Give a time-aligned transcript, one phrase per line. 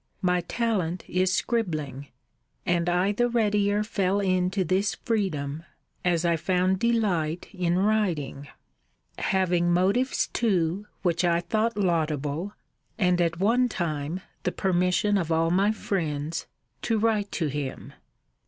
[0.23, 2.07] My talent is scribbling;
[2.65, 5.61] and I the readier fell into this freedom,
[6.03, 8.47] as I found delight in writing;
[9.19, 12.53] having motives too, which I thought laudable;
[12.97, 16.47] and, at one time, the permission of all my friends;
[16.81, 17.93] to write to him.